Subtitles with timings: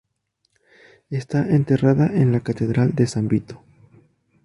[1.11, 3.61] Está enterrada en la Catedral de San Vito.